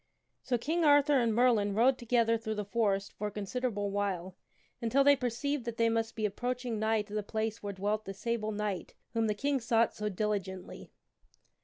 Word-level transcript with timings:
SO 0.41 0.57
King 0.57 0.83
Arthur 0.83 1.19
and 1.19 1.31
Merlin 1.31 1.75
rode 1.75 1.99
together 1.99 2.35
through 2.35 2.55
the 2.55 2.65
forest 2.65 3.13
for 3.13 3.27
a 3.27 3.31
considerable 3.31 3.91
while, 3.91 4.35
until 4.81 5.03
they 5.03 5.15
perceived 5.15 5.63
that 5.65 5.77
they 5.77 5.89
must 5.89 6.15
be 6.15 6.25
ap 6.25 6.35
proaching 6.37 6.79
nigh 6.79 7.03
to 7.03 7.13
the 7.13 7.21
place 7.21 7.61
where 7.61 7.71
dwelt 7.73 8.05
the 8.05 8.13
Sable 8.15 8.51
Knight 8.51 8.95
whom 9.13 9.27
the 9.27 9.35
King 9.35 9.59
sought 9.59 9.93
so 9.93 10.09
diligently. 10.09 10.89